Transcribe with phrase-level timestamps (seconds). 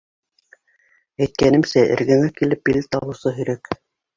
[1.25, 3.75] Әйткәнемсә, эргәңә килеп билет алыусы һирәк.